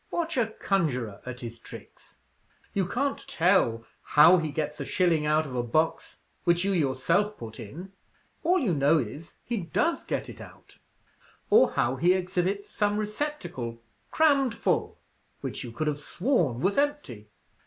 [0.09, 2.17] Watch a conjuror at his tricks!
[2.73, 7.37] You can't tell how he gets a shilling out of a box which you yourself
[7.37, 7.91] put in
[8.41, 10.79] all you know is, he does get it out;
[11.51, 13.79] or how he exhibits some receptacle,
[14.09, 14.97] crammed full,
[15.41, 17.29] which you could have sworn was empty.